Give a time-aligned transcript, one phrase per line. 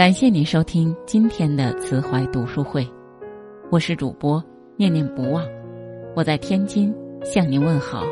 [0.00, 2.88] 感谢您收听今天的慈怀读书会，
[3.70, 4.42] 我是主播
[4.74, 5.44] 念念不忘，
[6.16, 6.90] 我在天津
[7.22, 8.02] 向您问好。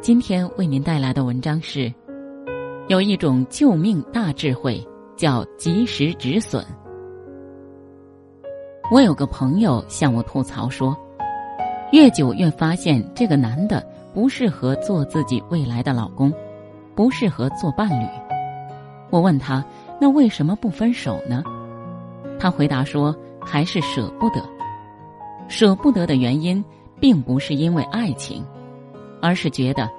[0.00, 1.92] 今天为您带来的文章是：
[2.88, 4.82] 有一种救命大智慧，
[5.14, 6.64] 叫及时止损。
[8.90, 10.96] 我有个朋友向我吐槽说，
[11.92, 16.32] 越久越发现这个男的不适合做自己未来的老公，
[16.94, 18.06] 不适合做伴侣。
[19.10, 19.62] 我问他。
[20.00, 21.42] 那为什么不分手呢？
[22.38, 23.12] 他回答说
[23.44, 24.40] ：“还是舍不得。
[25.48, 26.64] 舍不得的原因，
[27.00, 28.44] 并不是因为爱情，
[29.20, 29.90] 而是觉得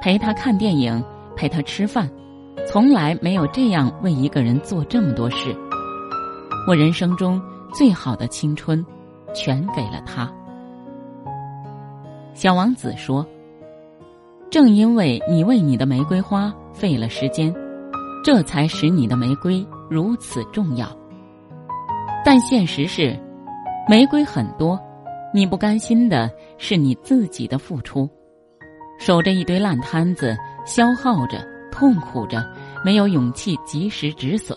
[0.00, 1.04] 陪他看电影、
[1.36, 2.10] 陪他吃饭，
[2.66, 5.54] 从来没有这样为一个人做这么多事。
[6.66, 7.38] 我人生中
[7.74, 8.82] 最好的青春，
[9.34, 10.32] 全给了他。”
[12.32, 13.26] 小王子说
[14.48, 17.54] ：“正因为你为你的玫瑰花费了时间。”
[18.28, 20.86] 这才使你的玫瑰如此重要。
[22.22, 23.18] 但现实是，
[23.88, 24.78] 玫瑰很多，
[25.32, 28.06] 你不甘心的是你自己的付出，
[28.98, 31.38] 守着一堆烂摊子，消耗着，
[31.72, 32.44] 痛苦着，
[32.84, 34.54] 没有勇气及时止损。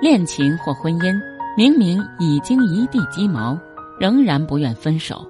[0.00, 1.14] 恋情或婚姻，
[1.54, 3.58] 明明已经一地鸡毛，
[4.00, 5.22] 仍然不愿分手，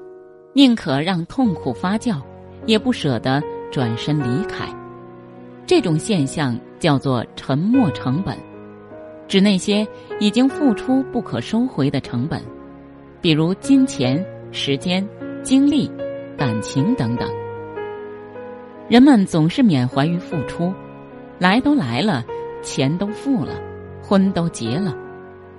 [0.53, 2.23] 宁可让痛苦发酵，
[2.65, 3.43] 也不舍得
[3.73, 4.69] 转身离开。
[5.67, 8.39] 这种现象叫做沉没成本，
[9.27, 9.85] 指那些
[10.21, 12.41] 已经付出不可收回的成本，
[13.21, 15.05] 比如金钱、时间、
[15.43, 15.91] 精力、
[16.39, 17.29] 感情等等。
[18.89, 20.73] 人们总是缅怀于付出，
[21.41, 22.25] 来都来了，
[22.63, 23.61] 钱都付了，
[24.01, 24.97] 婚都结了，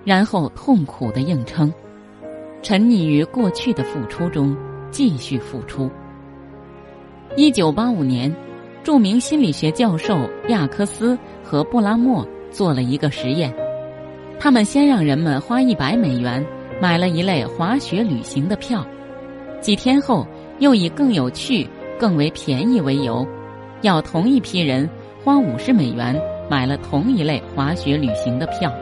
[0.05, 1.69] 然后痛苦的硬撑，
[2.61, 4.55] 沉溺于过去的付出中，
[4.91, 5.91] 继续付出。
[7.35, 8.33] 一九八五年。
[8.87, 13.53] 著名心理学教授亚克斯和布拉莫做了一个实验，
[14.39, 16.41] 他们先让人们花一百美元
[16.81, 18.87] 买了一类滑雪旅行的票，
[19.59, 20.25] 几天后
[20.59, 21.67] 又以更有趣、
[21.99, 23.27] 更为便宜为由，
[23.81, 24.89] 要同一批人
[25.21, 26.17] 花五十美元
[26.49, 28.73] 买了同一类滑雪旅行的票。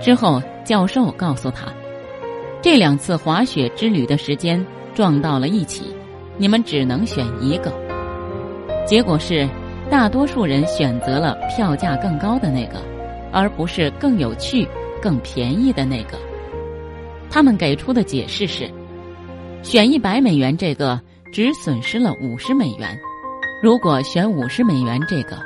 [0.00, 1.66] 之后，教授告诉他，
[2.62, 5.94] 这两次滑雪之旅的时间撞到了一起，
[6.38, 7.70] 你们只能选一个。
[8.88, 9.46] 结果是，
[9.90, 12.80] 大多数人选择了票价更高的那个，
[13.30, 14.66] 而不是更有趣、
[15.02, 16.16] 更便宜的那个。
[17.28, 18.66] 他们给出的解释是：
[19.62, 20.98] 选一百美元这个
[21.34, 22.98] 只损失了五十美元，
[23.62, 25.36] 如果选五十美元这个，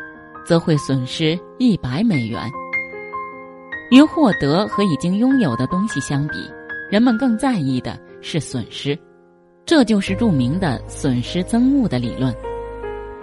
[0.47, 2.41] 则会损失一百美元。
[3.91, 6.36] 与获得和已经拥有的东西相比，
[6.92, 8.97] 人们更在意的是损失，
[9.66, 12.32] 这就是著名的损失增物的理论。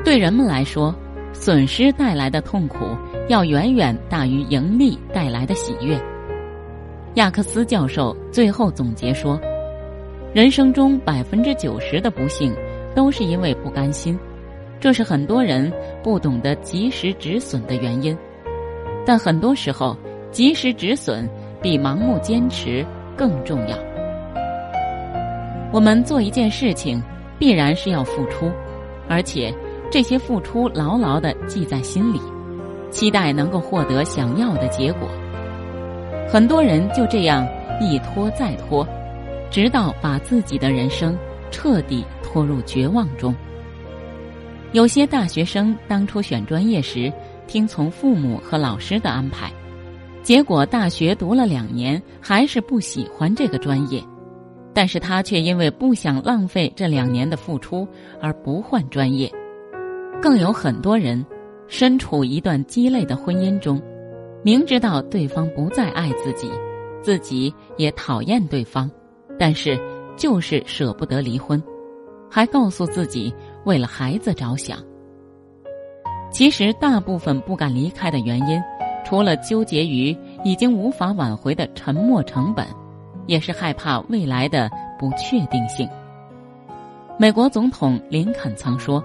[0.04, 0.96] 对人们来说，
[1.34, 2.78] 损失带来的痛苦
[3.28, 6.00] 要远远大于盈利带来的喜悦。
[7.16, 9.40] 亚克斯教授最后总结说
[10.34, 12.56] ：“人生中百分之九十的不幸，
[12.96, 14.18] 都是因为不甘心，
[14.80, 15.72] 这是很多人
[16.02, 18.18] 不懂得及时止损的原因。
[19.06, 19.96] 但很多时候，
[20.32, 21.30] 及时止损
[21.62, 22.86] 比盲目坚持
[23.18, 23.78] 更重要。
[25.72, 27.04] 我们做一件事情，
[27.38, 28.50] 必然是要付出，
[29.08, 29.54] 而且。”
[29.92, 32.22] 这些付出牢牢的记在心里，
[32.92, 35.10] 期待能够获得想要的结果。
[36.32, 37.48] 很多人就这样
[37.82, 38.88] 一拖再拖，
[39.50, 41.18] 直到把自己的人生
[41.50, 43.36] 彻底拖入绝望中。
[44.74, 47.12] 有些大学生当初选专业时
[47.48, 49.52] 听从父母和老师的安排，
[50.22, 54.00] 结果大学读了两年还是不喜欢这个专业，
[54.72, 57.88] 但是他却因为不想浪费这两年的付出
[58.22, 59.34] 而不换专业。
[60.22, 61.25] 更有很多人
[61.68, 63.81] 身处一段鸡肋的婚姻中，
[64.44, 66.52] 明知道对方不再爱自己，
[67.02, 68.90] 自己也讨厌对方，
[69.38, 69.79] 但是
[70.18, 71.62] 就是舍不得离婚，
[72.29, 73.34] 还告诉自己
[73.64, 74.78] 为了孩子着想。
[76.32, 78.61] 其实，大部分不敢离开的原因，
[79.05, 82.67] 除了纠结于已经无法挽回的沉没成本，
[83.26, 85.88] 也是害怕未来的不确定性。
[87.17, 89.02] 美国总统林肯曾说。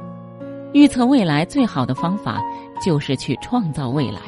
[0.74, 2.42] 预测未来最好的方法
[2.84, 4.20] 就是去创造未来。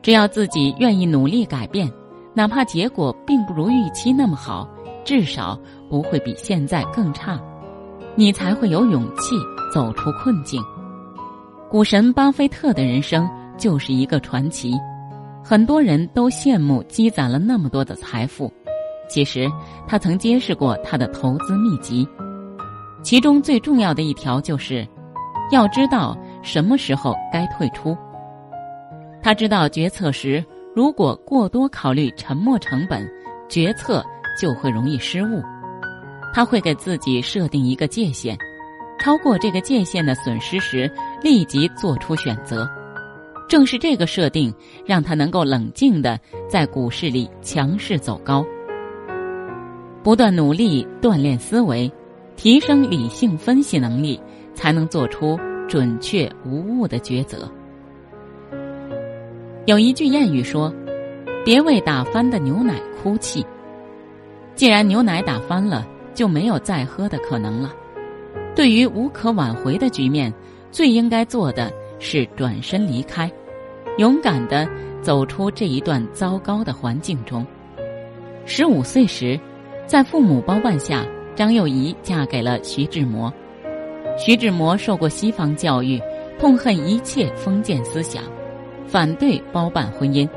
[0.00, 1.92] 只要自己愿意努力改变，
[2.34, 4.68] 哪怕结果并不如预期那么好，
[5.04, 5.58] 至少
[5.90, 7.36] 不会比现在更差，
[8.14, 9.34] 你才会有勇气
[9.72, 10.62] 走出困境。
[11.68, 13.28] 股神巴菲特的人生
[13.58, 14.72] 就是一个传奇，
[15.42, 18.52] 很多人都羡慕积攒了那么多的财富，
[19.08, 19.50] 其实
[19.88, 22.06] 他曾揭示过他的投资秘籍，
[23.02, 24.86] 其中最重要的一条就是。
[25.50, 27.96] 要知道什么时候该退出。
[29.22, 30.44] 他知道决策时
[30.74, 33.08] 如果过多考虑沉没成本，
[33.48, 34.04] 决策
[34.40, 35.42] 就会容易失误。
[36.34, 38.36] 他会给自己设定一个界限，
[38.98, 40.90] 超过这个界限的损失时，
[41.22, 42.68] 立即做出选择。
[43.48, 44.52] 正是这个设定，
[44.84, 46.18] 让他能够冷静的
[46.48, 48.44] 在股市里强势走高。
[50.02, 51.90] 不断努力锻炼思维，
[52.36, 54.20] 提升理性分析能力，
[54.54, 57.50] 才能做出准确无误的抉择。
[59.66, 60.72] 有一句谚语说
[61.44, 63.44] ：“别为打翻的牛奶哭泣。”
[64.54, 67.74] 既然牛奶打翻了，就没有再喝的可能了。
[68.54, 70.32] 对于无可挽回的局面，
[70.70, 73.28] 最应该做的是转身离开，
[73.98, 74.68] 勇敢的
[75.02, 77.44] 走出这一段糟糕的环境中。
[78.44, 79.40] 十五岁时，
[79.86, 81.04] 在父母包办下，
[81.34, 83.32] 张幼仪嫁给了徐志摩。
[84.16, 86.00] 徐志摩受过西方教育，
[86.38, 88.22] 痛恨一切封建思想，
[88.86, 90.28] 反对包办婚姻。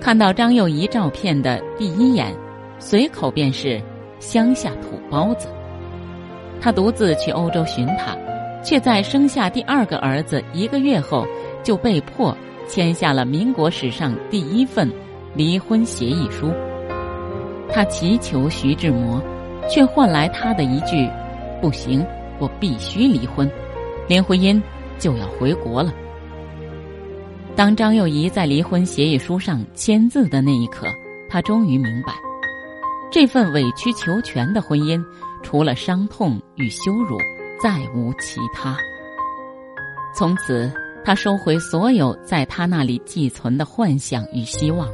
[0.00, 2.34] 看到张幼仪照片的第一眼，
[2.78, 3.80] 随口便是。
[4.20, 5.46] 乡下土包子。
[6.60, 8.16] 他独自去欧洲寻她，
[8.64, 11.24] 却在生下第二个儿子一个月后，
[11.62, 12.36] 就被迫
[12.66, 14.90] 签下了民国史上第一份
[15.34, 16.52] 离婚协议书。
[17.70, 19.22] 他祈求徐志摩，
[19.70, 21.08] 却换来他的一句
[21.62, 22.04] ：“不行，
[22.38, 23.50] 我必须离婚，
[24.08, 24.62] 林徽因
[24.98, 25.92] 就要回国了。”
[27.56, 30.86] 当张幼仪在离婚协议书上签字的那一刻，
[31.28, 32.12] 她终于明白。
[33.10, 35.02] 这份委曲求全的婚姻，
[35.42, 37.18] 除了伤痛与羞辱，
[37.60, 38.76] 再无其他。
[40.14, 40.70] 从此，
[41.04, 44.86] 他收回所有在他那里寄存的幻想与希望。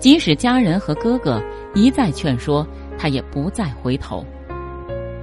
[0.00, 1.40] 即使家人和哥哥
[1.72, 2.66] 一再劝说，
[2.98, 4.24] 他也不再回头。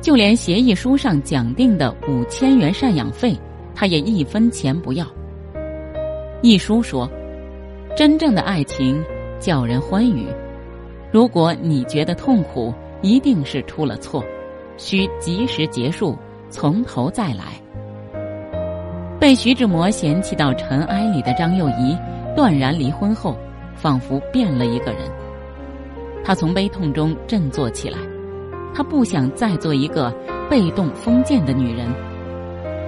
[0.01, 3.37] 就连协议书上讲定的五千元赡养费，
[3.75, 5.05] 他也一分钱不要。
[6.41, 7.07] 一书说
[7.95, 8.99] ：“真正的爱情，
[9.39, 10.25] 叫人欢愉。”
[11.11, 14.23] 如果你觉得痛苦，一定是出了错，
[14.75, 16.17] 需及时结束，
[16.49, 17.61] 从头再来。
[19.19, 21.95] 被徐志摩嫌弃到尘埃里的张幼仪，
[22.35, 23.37] 断然离婚后，
[23.75, 25.01] 仿佛变了一个人。
[26.23, 27.99] 她从悲痛中振作起来，
[28.73, 30.13] 她不想再做一个
[30.49, 31.87] 被动封建的女人。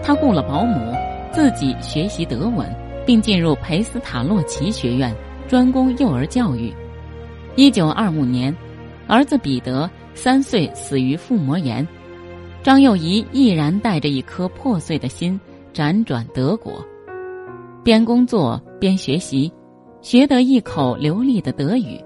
[0.01, 0.93] 她雇了保姆，
[1.31, 2.67] 自己学习德文，
[3.05, 5.15] 并进入培斯塔洛奇学院，
[5.47, 6.73] 专攻幼儿教育。
[7.55, 8.55] 一九二五年，
[9.07, 11.87] 儿子彼得三岁死于腹膜炎，
[12.63, 15.39] 张幼仪毅然带着一颗破碎的心
[15.73, 16.73] 辗转德国，
[17.83, 19.51] 边工作边学习，
[20.01, 21.99] 学得一口流利的德语。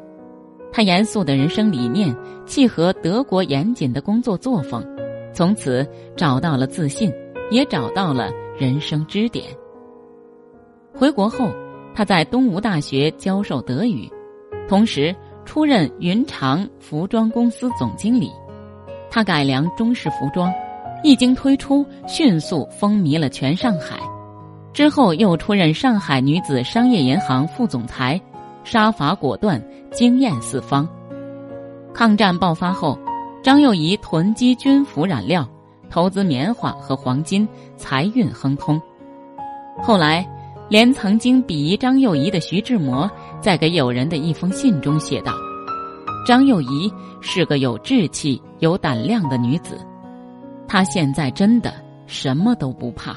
[0.72, 2.16] 他严肃的人生理念
[2.46, 4.86] 契合德国严谨的工作作风，
[5.34, 7.12] 从此找到了自信，
[7.52, 9.46] 也找到了人生支点。
[10.94, 11.50] 回国后，
[11.96, 14.10] 他在东吴大学教授德语，
[14.68, 15.16] 同时。
[15.46, 18.30] 出任云长服装公司总经理，
[19.10, 20.54] 他改良中式服装，
[21.06, 23.98] 一经推出，迅速风靡了全上海。
[24.74, 28.20] 之后又出任上海女子商业银行副总裁，
[28.66, 29.64] 杀伐果断，
[29.98, 30.88] 惊艳四方。
[31.92, 32.96] 抗战爆发后，
[33.42, 35.50] 张幼仪囤积军服染料，
[35.90, 38.80] 投资棉花和黄金，财运亨通。
[39.82, 40.24] 后来，
[40.70, 43.10] 连曾经鄙夷张幼仪的徐志摩。
[43.42, 45.34] 在给友人的一封信中写道
[46.28, 49.80] ：“张幼仪是个有志气、有胆量的女子，
[50.68, 51.74] 她现在真的
[52.06, 53.16] 什么都不怕。”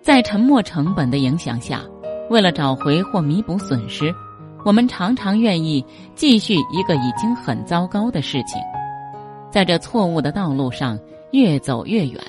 [0.00, 1.82] 在沉没成本的影响下，
[2.30, 4.14] 为了找回或弥补损失，
[4.64, 5.84] 我们常常愿意
[6.14, 8.60] 继续一个已经很糟糕的事情，
[9.50, 10.98] 在这错误的道路上
[11.32, 12.22] 越走越远，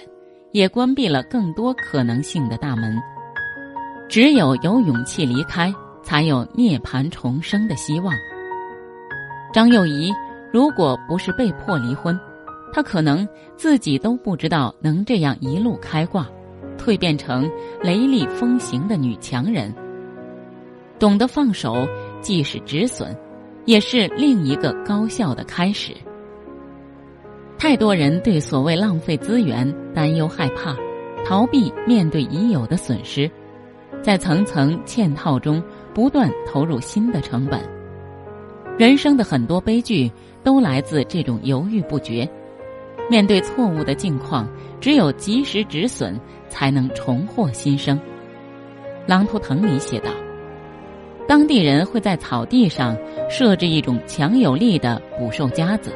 [0.52, 2.98] 也关闭了更多可能性的大门。
[4.08, 5.74] 只有有勇气离开。
[6.02, 8.16] 才有涅槃重生的希望。
[9.54, 10.12] 张幼仪
[10.52, 12.20] 如果不是被迫离婚，
[12.74, 16.28] 她可能自己都不知道能这样一路开挂，
[16.80, 17.48] 蜕变成
[17.84, 19.72] 雷厉风行的女强人。
[20.98, 21.88] 懂得放手，
[22.22, 23.16] 既是止损，
[23.66, 25.96] 也是另一个高效的开始。
[27.58, 30.76] 太多人对所谓浪费资源担忧害怕，
[31.26, 33.30] 逃避面对已有的损失，
[34.02, 35.62] 在层层嵌套中。
[35.92, 37.60] 不断投入新的成本，
[38.78, 40.10] 人生的很多悲剧
[40.44, 42.30] 都来自这种犹豫不决。
[43.10, 44.48] 面对错误的境况，
[44.80, 47.98] 只有及时止损，才能重获新生。
[49.08, 50.12] 《狼图腾》里写道
[51.30, 52.98] ：“当地人会在草地上
[53.30, 55.94] 设置一种强有力的捕兽夹子，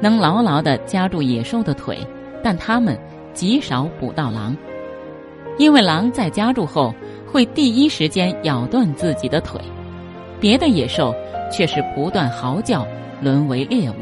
[0.00, 1.98] 能牢牢地夹住野兽的腿，
[2.42, 2.98] 但他们
[3.34, 4.56] 极少捕到狼，
[5.58, 6.92] 因为狼在夹住后。”
[7.28, 9.60] 会第一时间咬断自己的腿，
[10.40, 11.12] 别的野兽
[11.52, 12.86] 却是不断嚎叫，
[13.20, 13.94] 沦为猎物。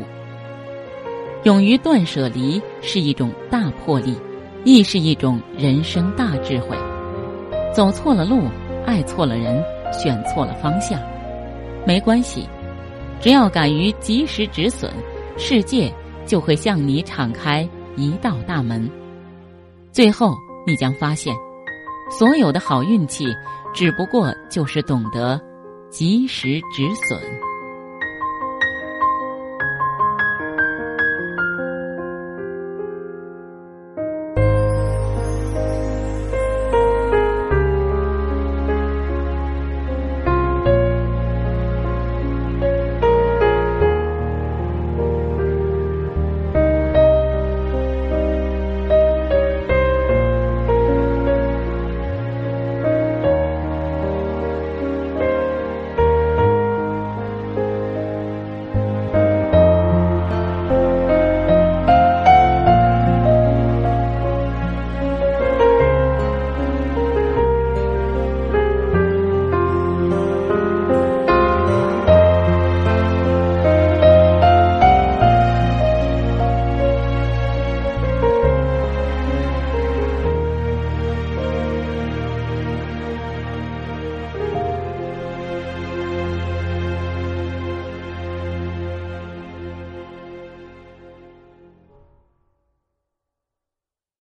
[1.42, 4.14] 勇于断舍离是一种大魄力，
[4.62, 6.76] 亦是一种人生大智慧。
[7.72, 8.42] 走错了路，
[8.86, 9.60] 爱错了人，
[9.96, 11.00] 选错了方向，
[11.86, 12.46] 没关系，
[13.20, 14.90] 只要敢于及时止损，
[15.38, 15.90] 世界
[16.26, 18.90] 就会向你敞开一道大门。
[19.92, 20.34] 最后，
[20.66, 21.34] 你将发现。
[22.10, 23.26] 所有的好运气，
[23.72, 25.40] 只不过就是懂得
[25.88, 27.18] 及时止损。